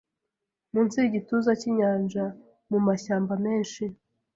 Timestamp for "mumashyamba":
2.69-3.33